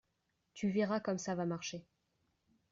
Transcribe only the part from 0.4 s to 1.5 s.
Tu verras comme ça va